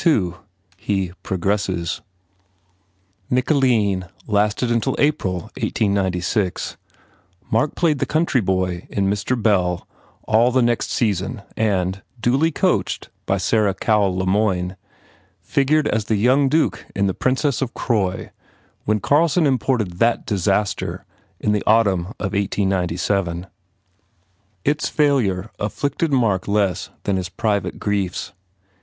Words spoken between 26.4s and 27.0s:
less